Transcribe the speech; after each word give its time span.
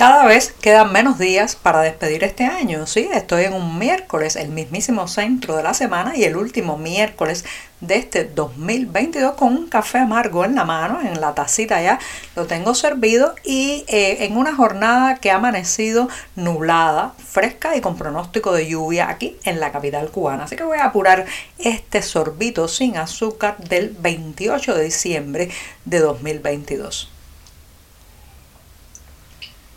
Cada 0.00 0.24
vez 0.24 0.54
quedan 0.62 0.92
menos 0.92 1.18
días 1.18 1.56
para 1.56 1.82
despedir 1.82 2.24
este 2.24 2.46
año, 2.46 2.86
¿sí? 2.86 3.10
Estoy 3.12 3.44
en 3.44 3.52
un 3.52 3.78
miércoles, 3.78 4.34
el 4.34 4.48
mismísimo 4.48 5.06
centro 5.08 5.54
de 5.58 5.62
la 5.62 5.74
semana 5.74 6.16
y 6.16 6.24
el 6.24 6.38
último 6.38 6.78
miércoles 6.78 7.44
de 7.82 7.96
este 7.96 8.24
2022 8.24 9.34
con 9.34 9.54
un 9.54 9.68
café 9.68 9.98
amargo 9.98 10.46
en 10.46 10.54
la 10.54 10.64
mano, 10.64 11.02
en 11.02 11.20
la 11.20 11.34
tacita 11.34 11.82
ya 11.82 11.98
lo 12.34 12.46
tengo 12.46 12.74
servido 12.74 13.34
y 13.44 13.84
eh, 13.88 14.24
en 14.24 14.38
una 14.38 14.56
jornada 14.56 15.16
que 15.16 15.30
ha 15.30 15.36
amanecido 15.36 16.08
nublada, 16.34 17.12
fresca 17.18 17.76
y 17.76 17.82
con 17.82 17.98
pronóstico 17.98 18.54
de 18.54 18.68
lluvia 18.68 19.10
aquí 19.10 19.36
en 19.44 19.60
la 19.60 19.70
capital 19.70 20.10
cubana. 20.10 20.44
Así 20.44 20.56
que 20.56 20.64
voy 20.64 20.78
a 20.78 20.86
apurar 20.86 21.26
este 21.58 22.00
sorbito 22.00 22.68
sin 22.68 22.96
azúcar 22.96 23.58
del 23.58 23.90
28 23.90 24.76
de 24.76 24.84
diciembre 24.84 25.50
de 25.84 25.98
2022. 25.98 27.19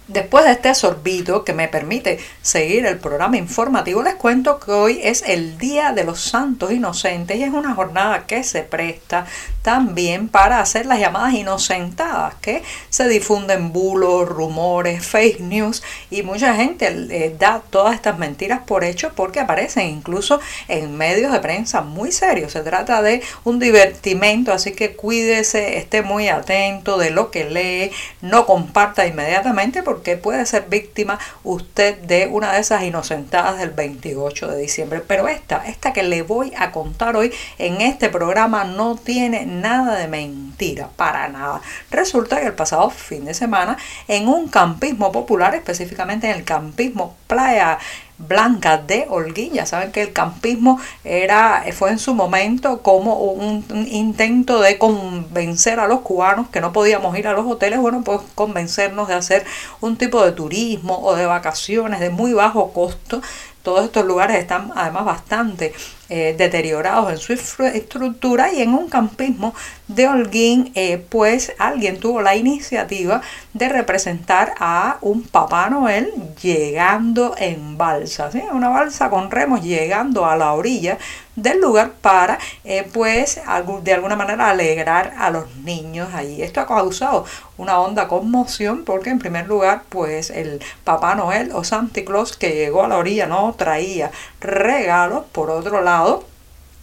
Después 0.08 0.44
de 0.44 0.52
este 0.52 0.76
sorbito 0.76 1.46
que 1.46 1.54
me 1.54 1.70
permite 1.70 2.20
seguir 2.42 2.86
el 2.86 3.00
programa 3.00 3.38
informativo, 3.38 4.04
les 4.04 4.16
cuento 4.16 4.60
que 4.60 4.72
hoy 4.72 5.00
es 5.02 5.24
el 5.26 5.58
Día 5.58 5.94
de 5.94 6.04
los 6.04 6.20
Santos 6.20 6.74
Inocentes 6.74 7.38
y 7.38 7.44
es 7.44 7.54
una 7.54 7.74
jornada 7.74 8.28
que 8.28 8.44
se 8.44 8.64
presta 8.64 9.26
también 9.62 10.28
para 10.28 10.60
hacer 10.60 10.86
las 10.88 11.00
llamadas 11.00 11.36
inocentadas, 11.36 12.36
que 12.42 12.64
se 12.90 13.08
difunden 13.08 13.72
bulos, 13.72 14.28
rumores, 14.28 15.06
fake 15.06 15.40
news 15.40 15.82
y 16.12 16.22
mucha 16.22 16.54
gente 16.54 17.34
da 17.40 17.62
todas 17.70 17.96
estas 17.96 18.18
mentiras 18.18 18.60
por 18.68 18.84
hecho 18.84 19.14
porque 19.16 19.40
aparecen 19.40 19.88
incluso 19.88 20.42
en 20.68 20.98
medios 20.98 21.32
de 21.32 21.40
prensa 21.40 21.82
muy 21.82 22.12
serios. 22.12 22.52
Se 22.52 22.60
trata 22.60 23.02
de 23.02 23.22
un 23.46 23.58
divertimento, 23.58 24.52
así 24.52 24.74
que 24.74 24.98
cuídese, 24.98 25.78
esté 25.78 26.02
muy 26.02 26.28
atento 26.28 26.98
de 26.98 27.12
lo 27.12 27.32
que 27.32 27.46
lee, 27.46 27.92
no 28.20 28.46
comparta 28.46 29.08
inmediatamente 29.08 29.82
puede 30.18 30.46
ser 30.46 30.66
víctima 30.70 31.20
usted 31.44 31.98
de 32.00 32.28
una 32.28 32.54
de 32.54 32.60
esas 32.60 32.84
inocentadas 32.84 33.60
del 33.60 33.72
28 33.72 34.48
de 34.48 34.58
diciembre. 34.58 35.04
Pero 35.06 35.28
esta, 35.28 35.66
esta 35.68 35.94
que 35.94 36.04
le 36.04 36.22
voy 36.22 36.54
a 36.58 36.72
contar 36.72 37.16
hoy 37.16 37.32
en 37.58 37.82
este 37.82 38.10
programa 38.10 38.64
no 38.64 38.96
tiene 38.96 39.46
nada 39.46 39.98
de 39.98 40.08
mentira, 40.08 40.90
para 40.96 41.28
nada. 41.30 41.62
Resulta 41.92 42.40
que 42.40 42.48
el 42.48 42.54
pasado 42.54 42.90
fin 42.90 43.26
de 43.26 43.34
semana 43.34 43.78
en 44.08 44.28
un 44.28 44.48
campismo 44.48 45.12
popular, 45.12 45.56
específicamente 45.56 46.30
en 46.30 46.38
el 46.38 46.44
campismo 46.44 47.16
Playa 47.28 47.80
Blanca 48.28 48.78
de 48.78 49.06
Holguín. 49.10 49.54
saben 49.66 49.92
que 49.92 50.02
el 50.02 50.14
campismo 50.14 50.80
era, 51.04 51.64
fue 51.74 51.92
en 51.92 52.00
su 52.00 52.14
momento 52.14 52.82
como 52.82 53.16
un, 53.16 53.66
intento 53.90 54.60
de 54.62 54.78
convencer 54.78 55.80
a 55.80 55.88
los 55.88 56.02
cubanos 56.02 56.50
que 56.50 56.62
no 56.62 56.74
podíamos 56.74 57.18
ir 57.18 57.28
a 57.28 57.34
los 57.34 57.46
hoteles, 57.46 57.80
bueno, 57.80 58.02
pues 58.04 58.22
convencernos 58.36 59.08
de 59.08 59.16
hacer 59.16 59.46
un 59.82 59.98
tipo 59.98 60.24
de 60.26 60.32
turismo 60.32 61.00
o 61.00 61.16
de 61.16 61.26
vacaciones 61.26 62.00
de 62.00 62.10
muy 62.10 62.34
bajo 62.34 62.72
costo. 62.74 63.22
Todos 63.62 63.86
estos 63.86 64.06
lugares 64.06 64.38
están 64.38 64.72
además 64.76 65.06
bastante 65.06 65.74
eh, 66.10 66.36
deteriorados 66.38 67.12
en 67.12 67.18
su 67.18 67.34
estructura 67.64 68.52
y 68.52 68.62
en 68.62 68.74
un 68.74 68.90
campismo 68.90 69.56
de 69.88 70.08
Holguín, 70.08 70.72
eh, 70.76 71.04
pues 71.10 71.54
alguien 71.60 72.00
tuvo 72.00 72.22
la 72.22 72.36
iniciativa 72.36 73.22
de 73.54 73.70
representar 73.70 74.54
a 74.60 74.98
un 75.02 75.24
Papá 75.24 75.70
Noel 75.70 76.12
llegando 76.42 77.36
en 77.38 77.78
balsa, 77.78 78.30
una 78.52 78.70
balsa 78.70 79.10
con 79.10 79.32
remos 79.32 79.62
llegando 79.64 80.26
a 80.26 80.36
la 80.36 80.54
orilla 80.54 80.98
del 81.36 81.62
lugar 81.62 81.94
para 82.02 82.38
eh, 82.64 82.88
pues 82.94 83.42
de 83.82 83.94
alguna 83.94 84.16
manera 84.16 84.50
alegrar 84.50 85.14
a 85.18 85.32
los 85.32 85.56
niños 85.58 86.10
allí. 86.14 86.44
Esto 86.44 86.62
ha 86.62 86.68
causado 86.68 87.26
una 87.58 87.80
honda 87.80 88.08
conmoción 88.08 88.84
porque 88.84 89.10
en 89.10 89.20
primer 89.20 89.48
lugar 89.48 89.84
pues 89.90 90.30
el 90.30 90.62
Papá 90.84 91.16
Noel 91.16 91.52
o 91.54 91.64
Santa 91.64 92.04
Claus 92.06 92.38
que 92.38 92.54
llegó 92.54 92.84
a 92.84 92.88
la 92.88 92.98
orilla 92.98 93.26
no 93.26 93.54
traía 93.58 94.12
regalos, 94.42 95.24
por 95.32 95.50
otro 95.50 95.82
lado 95.82 96.03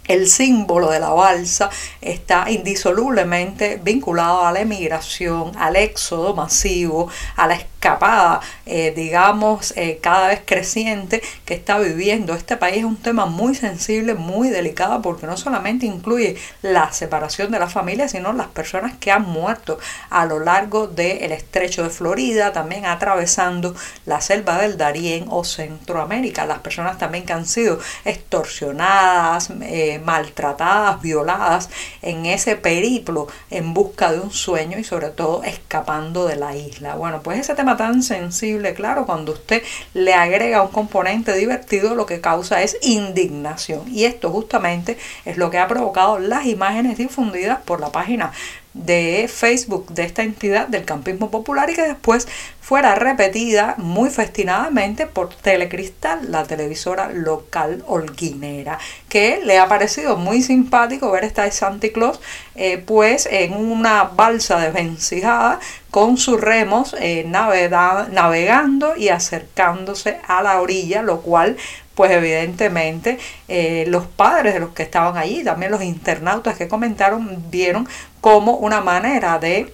el 0.07 0.29
símbolo 0.29 0.91
de 0.91 0.99
la 0.99 1.11
balsa 1.11 1.71
está 2.01 2.51
indisolublemente 2.51 3.79
vinculado 3.83 4.45
a 4.45 4.53
la 4.53 4.61
emigración, 4.61 5.53
al 5.57 5.77
éxodo 5.77 6.35
masivo, 6.35 7.09
a 7.37 7.47
la 7.47 7.55
escapada, 7.81 8.41
eh, 8.67 8.93
digamos, 8.95 9.73
eh, 9.75 10.01
cada 10.03 10.29
vez 10.29 10.43
creciente 10.45 11.23
que 11.47 11.55
está 11.55 11.79
viviendo 11.79 12.35
este 12.35 12.59
país. 12.59 12.79
Es 12.79 12.85
un 12.85 12.97
tema 12.97 13.25
muy 13.25 13.55
sensible, 13.55 14.15
muy 14.15 14.51
delicado, 14.51 15.01
porque 15.01 15.27
no 15.27 15.39
solamente 15.39 15.87
incluye 15.87 16.37
la 16.61 16.93
separación 16.93 17.51
de 17.51 17.59
la 17.59 17.69
familia, 17.69 18.07
sino 18.07 18.35
las 18.35 18.49
personas 18.49 18.93
que 19.01 19.11
han 19.11 19.23
muerto 19.23 19.79
a 20.11 20.27
lo 20.27 20.41
largo 20.41 20.89
del 20.89 21.33
estrecho 21.33 21.83
de 21.83 21.89
Florida, 21.89 22.53
también 22.53 22.85
atravesando 22.85 23.75
la 24.05 24.21
selva 24.21 24.59
del 24.59 24.77
Darién 24.77 25.25
o 25.31 25.43
Centroamérica. 25.43 26.45
Las 26.45 26.59
personas 26.59 26.99
también 26.99 27.25
que 27.25 27.33
han 27.33 27.47
sido 27.47 27.79
extorsionadas, 28.05 29.51
eh, 29.63 30.03
maltratadas, 30.05 31.01
violadas 31.01 31.71
en 32.03 32.27
ese 32.27 32.57
periplo 32.57 33.27
en 33.51 33.73
busca 33.73 34.13
de 34.13 34.21
un 34.21 34.31
sueño 34.31 34.79
y 34.79 34.85
sobre 34.85 35.09
todo 35.09 35.43
escapando 35.45 36.27
de 36.27 36.37
la 36.37 36.55
isla. 36.55 36.95
Bueno, 36.97 37.23
pues 37.23 37.39
ese 37.41 37.55
tema 37.55 37.70
tan 37.77 38.03
sensible, 38.03 38.75
claro, 38.75 39.07
cuando 39.07 39.33
usted 39.33 39.63
le 39.95 40.15
agrega 40.15 40.63
un 40.63 40.71
componente 40.71 41.35
divertido, 41.35 41.95
lo 41.95 42.07
que 42.07 42.21
causa 42.21 42.63
es 42.63 42.77
indignación. 42.83 43.83
Y 43.89 44.05
esto 44.05 44.31
justamente 44.31 44.99
es 45.25 45.37
lo 45.37 45.51
que 45.51 45.59
ha 45.59 45.69
provocado 45.69 46.19
las 46.19 46.47
imágenes 46.47 46.99
difundidas 46.99 47.61
por 47.63 47.81
la 47.81 47.91
página 47.93 48.33
de 48.73 49.29
Facebook 49.29 49.89
de 49.89 50.05
esta 50.05 50.23
entidad 50.23 50.69
del 50.69 50.85
campismo 50.85 51.31
popular 51.31 51.69
y 51.71 51.75
que 51.75 51.83
después 51.83 52.29
fuera 52.61 52.95
repetida 52.95 53.75
muy 53.79 54.11
festinadamente 54.11 55.07
por 55.07 55.35
Telecristal, 55.35 56.31
la 56.31 56.45
televisora 56.45 57.11
local 57.11 57.83
holguinera, 57.89 58.79
que 59.09 59.41
le 59.45 59.59
ha 59.59 59.67
parecido 59.67 60.17
muy 60.17 60.41
simpático 60.41 61.11
ver 61.11 61.25
esta 61.25 61.51
Santa 61.51 61.89
Claus 61.93 62.21
eh, 62.55 62.79
pues 62.79 63.27
en 63.31 63.55
una 63.55 64.05
balsa 64.05 64.61
desvencijada 64.61 65.59
con 65.91 66.17
sus 66.17 66.41
remos 66.41 66.95
eh, 66.99 67.25
navegando 67.27 68.97
y 68.97 69.09
acercándose 69.09 70.19
a 70.27 70.43
la 70.43 70.61
orilla, 70.61 71.03
lo 71.03 71.21
cual 71.21 71.57
pues 71.95 72.13
evidentemente 72.13 73.19
eh, 73.49 73.85
los 73.89 74.07
padres 74.07 74.55
de 74.55 74.61
los 74.61 74.71
que 74.71 74.83
estaban 74.83 75.17
allí, 75.19 75.45
también 75.45 75.71
los 75.71 75.83
internautas 75.83 76.57
que 76.57 76.69
comentaron, 76.69 77.51
vieron 77.51 77.89
como 78.21 78.55
una 78.55 78.81
manera 78.81 79.39
de 79.39 79.73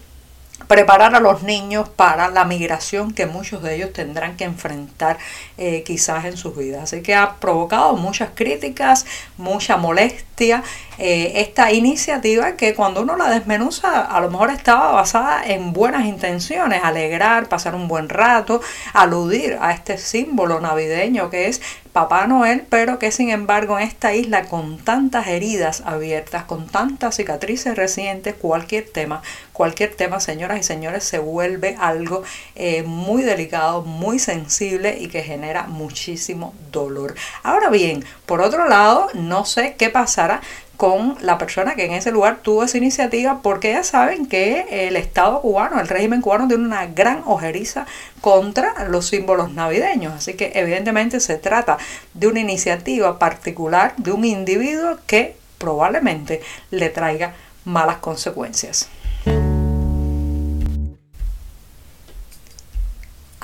preparar 0.66 1.14
a 1.14 1.20
los 1.20 1.42
niños 1.42 1.88
para 1.88 2.28
la 2.28 2.44
migración 2.44 3.12
que 3.12 3.26
muchos 3.26 3.62
de 3.62 3.76
ellos 3.76 3.92
tendrán 3.92 4.36
que 4.36 4.44
enfrentar 4.44 5.18
eh, 5.58 5.84
quizás 5.84 6.24
en 6.24 6.36
sus 6.36 6.56
vidas. 6.56 6.84
Así 6.84 7.02
que 7.02 7.14
ha 7.14 7.36
provocado 7.36 7.94
muchas 7.94 8.30
críticas, 8.34 9.06
mucha 9.36 9.76
molestia 9.76 10.25
eh, 10.38 11.32
esta 11.36 11.72
iniciativa 11.72 12.56
que 12.56 12.74
cuando 12.74 13.02
uno 13.02 13.16
la 13.16 13.30
desmenuza 13.30 14.02
a 14.02 14.20
lo 14.20 14.30
mejor 14.30 14.50
estaba 14.50 14.92
basada 14.92 15.44
en 15.44 15.72
buenas 15.72 16.04
intenciones, 16.06 16.82
alegrar, 16.84 17.48
pasar 17.48 17.74
un 17.74 17.88
buen 17.88 18.08
rato, 18.08 18.60
aludir 18.92 19.58
a 19.60 19.72
este 19.72 19.98
símbolo 19.98 20.60
navideño 20.60 21.30
que 21.30 21.48
es 21.48 21.60
Papá 21.92 22.26
Noel, 22.26 22.66
pero 22.68 22.98
que 22.98 23.10
sin 23.10 23.30
embargo 23.30 23.78
en 23.78 23.88
esta 23.88 24.14
isla 24.14 24.44
con 24.44 24.76
tantas 24.76 25.28
heridas 25.28 25.82
abiertas, 25.86 26.44
con 26.44 26.66
tantas 26.66 27.16
cicatrices 27.16 27.74
recientes, 27.74 28.34
cualquier 28.34 28.86
tema, 28.90 29.22
cualquier 29.54 29.94
tema, 29.94 30.20
señoras 30.20 30.60
y 30.60 30.62
señores, 30.62 31.04
se 31.04 31.18
vuelve 31.18 31.74
algo 31.78 32.22
eh, 32.54 32.82
muy 32.82 33.22
delicado, 33.22 33.80
muy 33.80 34.18
sensible 34.18 34.98
y 35.00 35.08
que 35.08 35.22
genera 35.22 35.68
muchísimo 35.68 36.54
dolor. 36.70 37.14
Ahora 37.42 37.70
bien, 37.70 38.04
por 38.26 38.42
otro 38.42 38.68
lado, 38.68 39.08
no 39.14 39.46
sé 39.46 39.76
qué 39.78 39.88
pasará 39.88 40.25
con 40.76 41.16
la 41.20 41.38
persona 41.38 41.74
que 41.74 41.86
en 41.86 41.92
ese 41.92 42.10
lugar 42.10 42.38
tuvo 42.42 42.64
esa 42.64 42.76
iniciativa, 42.76 43.40
porque 43.42 43.72
ya 43.72 43.82
saben 43.82 44.26
que 44.26 44.86
el 44.86 44.96
Estado 44.96 45.40
cubano, 45.40 45.80
el 45.80 45.88
régimen 45.88 46.20
cubano 46.20 46.48
tiene 46.48 46.64
una 46.64 46.86
gran 46.86 47.22
ojeriza 47.26 47.86
contra 48.20 48.88
los 48.88 49.06
símbolos 49.06 49.52
navideños. 49.52 50.14
Así 50.14 50.34
que 50.34 50.52
evidentemente 50.54 51.20
se 51.20 51.38
trata 51.38 51.78
de 52.14 52.26
una 52.26 52.40
iniciativa 52.40 53.18
particular 53.18 53.94
de 53.96 54.12
un 54.12 54.24
individuo 54.24 54.98
que 55.06 55.36
probablemente 55.58 56.42
le 56.70 56.90
traiga 56.90 57.34
malas 57.64 57.96
consecuencias. 57.96 58.88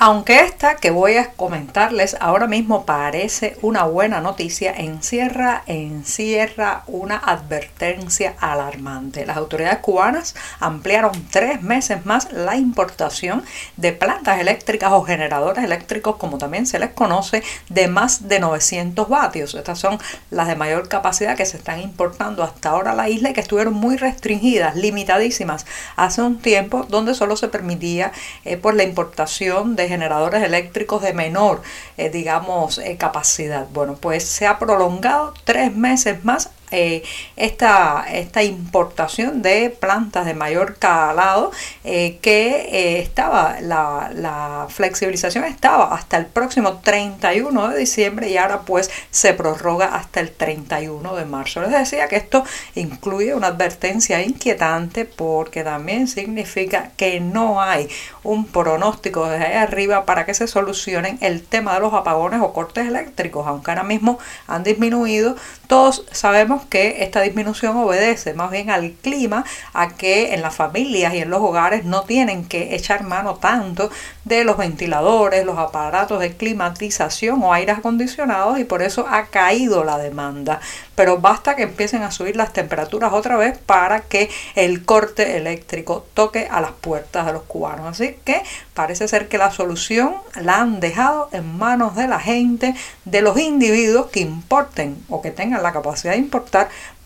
Aunque 0.05 0.41
esta 0.41 0.75
que 0.75 0.91
voy 0.91 1.15
a 1.15 1.31
comentarles 1.31 2.17
ahora 2.19 2.45
mismo 2.45 2.85
parece 2.85 3.55
una 3.61 3.83
buena 3.83 4.19
noticia, 4.19 4.73
encierra, 4.73 5.63
encierra 5.65 6.83
una 6.87 7.15
advertencia 7.15 8.35
alarmante. 8.41 9.25
Las 9.25 9.37
autoridades 9.37 9.77
cubanas 9.77 10.35
ampliaron 10.59 11.13
tres 11.31 11.61
meses 11.61 12.05
más 12.05 12.33
la 12.33 12.57
importación 12.57 13.45
de 13.77 13.93
plantas 13.93 14.41
eléctricas 14.41 14.91
o 14.91 15.03
generadores 15.03 15.63
eléctricos, 15.63 16.17
como 16.17 16.37
también 16.37 16.65
se 16.65 16.79
les 16.79 16.89
conoce, 16.89 17.41
de 17.69 17.87
más 17.87 18.27
de 18.27 18.41
900 18.41 19.07
vatios. 19.07 19.55
Estas 19.55 19.79
son 19.79 19.99
las 20.31 20.49
de 20.49 20.57
mayor 20.57 20.89
capacidad 20.89 21.37
que 21.37 21.45
se 21.45 21.55
están 21.55 21.79
importando 21.79 22.43
hasta 22.43 22.71
ahora 22.71 22.91
a 22.91 22.95
la 22.95 23.07
isla 23.07 23.29
y 23.29 23.33
que 23.33 23.39
estuvieron 23.39 23.73
muy 23.73 23.95
restringidas, 23.95 24.75
limitadísimas 24.75 25.65
hace 25.95 26.21
un 26.21 26.39
tiempo, 26.39 26.85
donde 26.89 27.15
solo 27.15 27.37
se 27.37 27.47
permitía 27.47 28.11
eh, 28.43 28.59
la 28.61 28.83
importación 28.83 29.77
de 29.77 29.92
generadores 29.93 30.43
eléctricos 30.43 31.01
de 31.01 31.13
menor, 31.13 31.61
eh, 31.97 32.09
digamos, 32.09 32.77
eh, 32.77 32.97
capacidad. 32.97 33.67
Bueno, 33.71 33.95
pues 33.99 34.23
se 34.25 34.47
ha 34.47 34.59
prolongado 34.59 35.33
tres 35.45 35.75
meses 35.75 36.25
más 36.25 36.49
eh, 36.73 37.03
esta, 37.35 38.05
esta, 38.11 38.41
importación 38.41 39.43
de 39.43 39.69
plantas 39.69 40.25
de 40.25 40.33
mayor 40.33 40.77
calado 40.77 41.51
eh, 41.83 42.17
que 42.19 42.67
eh, 42.71 42.99
estaba, 42.99 43.57
la, 43.61 44.65
flexibilización 44.69 45.43
estaba 45.43 45.93
hasta 45.93 46.17
el 46.17 46.25
próximo 46.25 46.79
31 46.79 47.69
de 47.69 47.77
diciembre 47.77 48.29
y 48.29 48.37
ahora 48.37 48.61
pues 48.61 48.89
se 49.11 49.33
prorroga 49.33 49.95
hasta 49.95 50.19
el 50.19 50.31
31 50.31 51.15
de 51.15 51.25
marzo. 51.25 51.61
Les 51.61 51.71
decía 51.71 52.07
que 52.07 52.15
esto 52.15 52.43
incluye 52.73 53.35
una 53.35 53.47
advertencia 53.47 54.23
inquietante 54.23 55.05
porque 55.05 55.63
también 55.63 56.07
significa 56.07 56.89
que 56.97 57.19
no 57.19 57.61
hay 57.61 57.87
un 58.23 58.47
pronóstico 58.47 59.29
desde 59.29 59.45
ahí 59.45 59.57
arriba 59.57 60.05
para 60.05 60.25
que 60.25 60.33
se 60.33 60.47
solucionen 60.47 61.19
el 61.21 61.43
tema 61.43 61.75
de 61.75 61.81
los 61.81 61.93
apagones 61.93 62.41
o 62.41 62.51
cortes 62.51 62.87
eléctricos, 62.87 63.45
aunque 63.45 63.69
ahora 63.69 63.83
mismo 63.83 64.17
han 64.47 64.63
disminuido. 64.63 65.35
Todos 65.67 66.05
sabemos 66.11 66.62
que 66.65 67.03
esta 67.03 67.21
disminución 67.21 67.77
obedece 67.77 68.33
más 68.33 68.51
bien 68.51 68.69
al 68.69 68.91
clima, 68.91 69.45
a 69.73 69.89
que 69.89 70.33
en 70.33 70.41
las 70.41 70.55
familias 70.55 71.13
y 71.13 71.19
en 71.19 71.29
los 71.29 71.41
hogares 71.41 71.85
no 71.85 72.03
tienen 72.03 72.45
que 72.45 72.75
echar 72.75 73.03
mano 73.03 73.35
tanto 73.35 73.89
de 74.25 74.43
los 74.43 74.57
ventiladores, 74.57 75.45
los 75.45 75.57
aparatos 75.57 76.19
de 76.19 76.35
climatización 76.35 77.43
o 77.43 77.53
aires 77.53 77.77
acondicionados 77.77 78.59
y 78.59 78.63
por 78.63 78.81
eso 78.81 79.05
ha 79.09 79.25
caído 79.25 79.83
la 79.83 79.97
demanda. 79.97 80.59
Pero 80.95 81.19
basta 81.19 81.55
que 81.55 81.63
empiecen 81.63 82.03
a 82.03 82.11
subir 82.11 82.35
las 82.35 82.53
temperaturas 82.53 83.13
otra 83.13 83.35
vez 83.35 83.57
para 83.57 84.01
que 84.01 84.29
el 84.55 84.85
corte 84.85 85.37
eléctrico 85.37 86.05
toque 86.13 86.47
a 86.49 86.61
las 86.61 86.71
puertas 86.71 87.25
de 87.25 87.33
los 87.33 87.43
cubanos. 87.43 87.87
Así 87.87 88.15
que 88.23 88.43
parece 88.73 89.07
ser 89.07 89.27
que 89.27 89.37
la 89.37 89.51
solución 89.51 90.15
la 90.39 90.61
han 90.61 90.79
dejado 90.79 91.29
en 91.31 91.57
manos 91.57 91.95
de 91.95 92.07
la 92.07 92.19
gente, 92.19 92.75
de 93.05 93.21
los 93.21 93.37
individuos 93.39 94.07
que 94.07 94.19
importen 94.19 95.03
o 95.09 95.21
que 95.21 95.31
tengan 95.31 95.63
la 95.63 95.73
capacidad 95.73 96.13
de 96.13 96.19
importar 96.19 96.52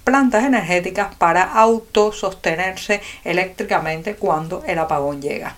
plantas 0.03 0.45
energéticas 0.45 1.13
para 1.15 1.43
autosostenerse 1.43 3.01
eléctricamente 3.23 4.15
cuando 4.15 4.63
el 4.65 4.79
apagón 4.79 5.21
llega. 5.21 5.55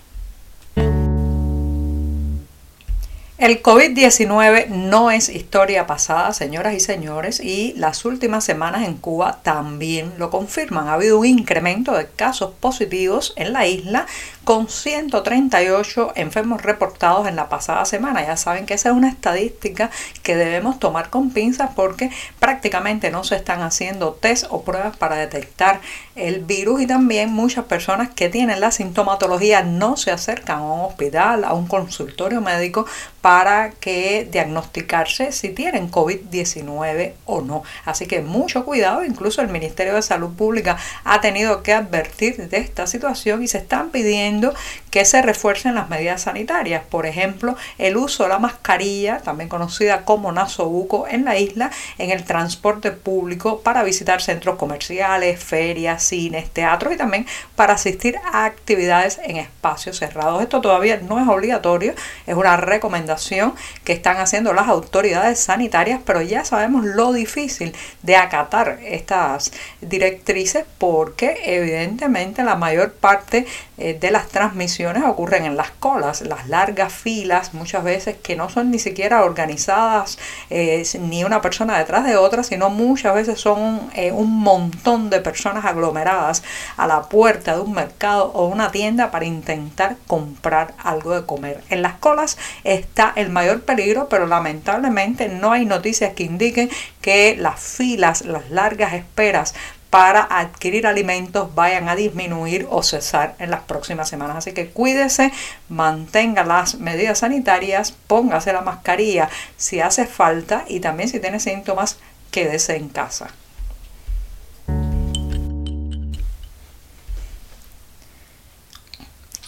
El 3.39 3.63
COVID-19 3.63 4.67
no 4.67 5.11
es 5.11 5.29
historia 5.29 5.87
pasada, 5.87 6.33
señoras 6.33 6.73
y 6.73 6.81
señores, 6.81 7.39
y 7.39 7.71
las 7.77 8.03
últimas 8.03 8.43
semanas 8.43 8.85
en 8.85 8.95
Cuba 8.95 9.39
también 9.43 10.11
lo 10.17 10.29
confirman. 10.29 10.89
Ha 10.89 10.95
habido 10.95 11.19
un 11.19 11.25
incremento 11.25 11.93
de 11.93 12.09
casos 12.09 12.51
positivos 12.59 13.31
en 13.37 13.53
la 13.53 13.65
isla 13.65 14.07
con 14.43 14.67
138 14.67 16.11
enfermos 16.15 16.63
reportados 16.63 17.29
en 17.29 17.37
la 17.37 17.47
pasada 17.47 17.85
semana. 17.85 18.25
Ya 18.25 18.35
saben 18.35 18.65
que 18.65 18.73
esa 18.73 18.89
es 18.89 18.95
una 18.95 19.07
estadística 19.07 19.89
que 20.21 20.35
debemos 20.35 20.77
tomar 20.77 21.09
con 21.09 21.31
pinzas 21.31 21.69
porque 21.73 22.11
prácticamente 22.39 23.09
no 23.09 23.23
se 23.23 23.37
están 23.37 23.61
haciendo 23.61 24.11
test 24.15 24.47
o 24.49 24.63
pruebas 24.63 24.97
para 24.97 25.15
detectar 25.15 25.79
el 26.19 26.39
virus 26.43 26.81
y 26.81 26.87
también 26.87 27.31
muchas 27.31 27.65
personas 27.65 28.09
que 28.09 28.29
tienen 28.29 28.59
la 28.59 28.71
sintomatología 28.71 29.63
no 29.63 29.97
se 29.97 30.11
acercan 30.11 30.59
a 30.59 30.73
un 30.73 30.81
hospital, 30.81 31.43
a 31.43 31.53
un 31.53 31.67
consultorio 31.67 32.41
médico 32.41 32.85
para 33.21 33.71
que 33.71 34.27
diagnosticarse 34.31 35.31
si 35.31 35.49
tienen 35.49 35.91
COVID-19 35.91 37.13
o 37.25 37.41
no. 37.41 37.63
Así 37.85 38.05
que 38.07 38.21
mucho 38.21 38.65
cuidado, 38.65 39.03
incluso 39.03 39.41
el 39.41 39.49
Ministerio 39.49 39.95
de 39.95 40.01
Salud 40.01 40.35
Pública 40.35 40.77
ha 41.03 41.21
tenido 41.21 41.63
que 41.63 41.73
advertir 41.73 42.49
de 42.49 42.57
esta 42.57 42.87
situación 42.87 43.43
y 43.43 43.47
se 43.47 43.57
están 43.57 43.89
pidiendo 43.89 44.53
que 44.91 45.05
se 45.05 45.21
refuercen 45.21 45.75
las 45.75 45.89
medidas 45.89 46.23
sanitarias. 46.23 46.83
Por 46.89 47.05
ejemplo, 47.05 47.55
el 47.77 47.97
uso 47.97 48.23
de 48.23 48.29
la 48.29 48.39
mascarilla, 48.39 49.19
también 49.19 49.49
conocida 49.49 50.05
como 50.05 50.31
nasobuco 50.31 51.07
en 51.07 51.25
la 51.25 51.37
isla, 51.37 51.71
en 51.97 52.11
el 52.11 52.23
transporte 52.23 52.91
público 52.91 53.61
para 53.61 53.83
visitar 53.83 54.21
centros 54.21 54.55
comerciales, 54.55 55.43
ferias, 55.43 56.03
cines, 56.09 56.49
teatros 56.49 56.93
y 56.93 56.97
también 56.97 57.25
para 57.55 57.73
asistir 57.73 58.17
a 58.33 58.45
actividades 58.45 59.19
en 59.23 59.37
espacios 59.37 59.97
cerrados. 59.97 60.41
Esto 60.41 60.61
todavía 60.61 60.97
no 60.97 61.19
es 61.19 61.27
obligatorio, 61.27 61.93
es 62.25 62.35
una 62.35 62.57
recomendación 62.57 63.53
que 63.83 63.93
están 63.93 64.17
haciendo 64.17 64.53
las 64.53 64.67
autoridades 64.67 65.39
sanitarias, 65.39 66.01
pero 66.05 66.21
ya 66.21 66.43
sabemos 66.43 66.85
lo 66.85 67.13
difícil 67.13 67.73
de 68.03 68.15
acatar 68.15 68.79
estas 68.83 69.51
directrices 69.81 70.65
porque 70.77 71.37
evidentemente 71.45 72.43
la 72.43 72.55
mayor 72.55 72.93
parte 72.93 73.45
eh, 73.77 73.97
de 73.99 74.11
las 74.11 74.27
transmisiones 74.29 75.03
ocurren 75.03 75.45
en 75.45 75.55
las 75.55 75.71
colas, 75.71 76.21
las 76.21 76.47
largas 76.47 76.91
filas, 76.91 77.53
muchas 77.53 77.83
veces 77.83 78.17
que 78.17 78.35
no 78.35 78.49
son 78.49 78.71
ni 78.71 78.79
siquiera 78.79 79.23
organizadas 79.23 80.17
eh, 80.49 80.83
ni 80.99 81.23
una 81.23 81.41
persona 81.41 81.77
detrás 81.77 82.03
de 82.05 82.17
otra, 82.17 82.43
sino 82.43 82.69
muchas 82.69 83.13
veces 83.13 83.39
son 83.39 83.89
eh, 83.93 84.11
un 84.11 84.39
montón 84.39 85.09
de 85.09 85.19
personas 85.19 85.65
aglomeradas 85.65 85.98
a 86.07 86.87
la 86.87 87.03
puerta 87.03 87.55
de 87.55 87.61
un 87.61 87.73
mercado 87.73 88.31
o 88.33 88.45
una 88.45 88.71
tienda 88.71 89.11
para 89.11 89.25
intentar 89.25 89.97
comprar 90.07 90.73
algo 90.77 91.13
de 91.13 91.25
comer. 91.25 91.63
En 91.69 91.81
las 91.81 91.95
colas 91.95 92.37
está 92.63 93.13
el 93.15 93.29
mayor 93.29 93.61
peligro, 93.61 94.07
pero 94.09 94.25
lamentablemente 94.25 95.29
no 95.29 95.51
hay 95.51 95.65
noticias 95.65 96.13
que 96.13 96.23
indiquen 96.23 96.69
que 97.01 97.35
las 97.37 97.59
filas, 97.59 98.21
las 98.21 98.49
largas 98.49 98.93
esperas 98.93 99.53
para 99.89 100.21
adquirir 100.21 100.85
alimentos 100.85 101.53
vayan 101.55 101.89
a 101.89 101.95
disminuir 101.95 102.67
o 102.69 102.83
cesar 102.83 103.35
en 103.39 103.49
las 103.49 103.61
próximas 103.61 104.07
semanas. 104.07 104.37
Así 104.37 104.53
que 104.53 104.69
cuídese, 104.69 105.31
mantenga 105.67 106.43
las 106.43 106.75
medidas 106.75 107.19
sanitarias, 107.19 107.91
póngase 107.91 108.53
la 108.53 108.61
mascarilla 108.61 109.29
si 109.57 109.79
hace 109.79 110.05
falta 110.05 110.65
y 110.67 110.79
también 110.79 111.09
si 111.09 111.19
tiene 111.19 111.39
síntomas, 111.39 111.97
quédese 112.31 112.75
en 112.75 112.89
casa. 112.89 113.29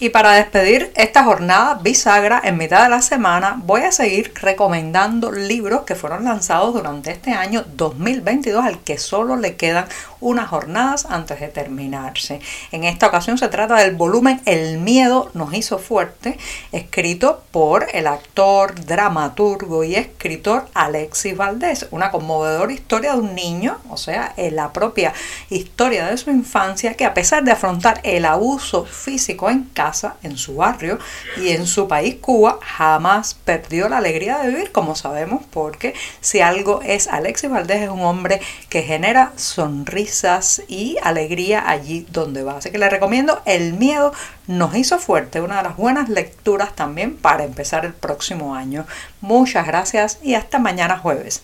Y 0.01 0.09
para 0.09 0.31
despedir 0.31 0.91
esta 0.95 1.23
jornada 1.23 1.75
bisagra 1.75 2.41
en 2.43 2.57
mitad 2.57 2.81
de 2.81 2.89
la 2.89 3.03
semana, 3.03 3.61
voy 3.63 3.81
a 3.81 3.91
seguir 3.91 4.33
recomendando 4.33 5.31
libros 5.31 5.81
que 5.81 5.93
fueron 5.93 6.23
lanzados 6.23 6.73
durante 6.73 7.11
este 7.11 7.33
año 7.33 7.63
2022 7.75 8.65
al 8.65 8.79
que 8.79 8.97
solo 8.97 9.35
le 9.35 9.57
quedan 9.57 9.85
unas 10.19 10.49
jornadas 10.49 11.05
antes 11.07 11.39
de 11.39 11.49
terminarse. 11.49 12.39
En 12.71 12.83
esta 12.83 13.05
ocasión 13.05 13.37
se 13.37 13.47
trata 13.49 13.75
del 13.75 13.95
volumen 13.95 14.41
El 14.45 14.79
miedo 14.79 15.29
nos 15.35 15.53
hizo 15.53 15.77
fuerte, 15.77 16.39
escrito 16.71 17.43
por 17.51 17.85
el 17.93 18.07
actor, 18.07 18.73
dramaturgo 18.83 19.83
y 19.83 19.93
escritor 19.93 20.67
Alexis 20.73 21.37
Valdés. 21.37 21.85
Una 21.91 22.09
conmovedora 22.09 22.73
historia 22.73 23.13
de 23.13 23.19
un 23.19 23.35
niño, 23.35 23.77
o 23.87 23.97
sea, 23.97 24.33
la 24.35 24.73
propia 24.73 25.13
historia 25.51 26.07
de 26.07 26.17
su 26.17 26.31
infancia, 26.31 26.95
que 26.95 27.05
a 27.05 27.13
pesar 27.13 27.43
de 27.43 27.51
afrontar 27.51 27.99
el 28.01 28.25
abuso 28.25 28.85
físico 28.85 29.47
en 29.47 29.65
casa, 29.65 29.90
en 30.23 30.37
su 30.37 30.55
barrio 30.55 30.99
y 31.37 31.49
en 31.49 31.67
su 31.67 31.87
país 31.87 32.15
Cuba, 32.21 32.59
jamás 32.61 33.33
perdió 33.33 33.89
la 33.89 33.97
alegría 33.97 34.39
de 34.39 34.49
vivir, 34.49 34.71
como 34.71 34.95
sabemos, 34.95 35.43
porque 35.51 35.93
si 36.21 36.41
algo 36.41 36.81
es 36.83 37.07
Alexis 37.07 37.49
Valdés, 37.49 37.83
es 37.83 37.89
un 37.89 38.01
hombre 38.01 38.41
que 38.69 38.83
genera 38.83 39.33
sonrisas 39.35 40.63
y 40.67 40.97
alegría 41.03 41.69
allí 41.69 42.05
donde 42.11 42.43
va. 42.43 42.57
Así 42.57 42.71
que 42.71 42.77
le 42.77 42.89
recomiendo 42.89 43.41
El 43.45 43.73
miedo 43.73 44.13
nos 44.47 44.75
hizo 44.75 44.99
fuerte, 44.99 45.41
una 45.41 45.57
de 45.57 45.63
las 45.63 45.77
buenas 45.77 46.09
lecturas 46.09 46.75
también 46.75 47.17
para 47.17 47.43
empezar 47.43 47.85
el 47.85 47.93
próximo 47.93 48.55
año. 48.55 48.85
Muchas 49.21 49.67
gracias 49.67 50.19
y 50.21 50.35
hasta 50.35 50.59
mañana 50.59 50.97
jueves. 50.97 51.43